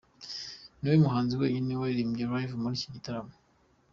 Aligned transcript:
Niwe 0.79 0.95
muhanzi 1.03 1.33
wenyine 1.41 1.73
waririmbye 1.79 2.23
live 2.31 2.53
muri 2.61 2.75
iki 2.77 2.87
gitaramo. 2.95 3.33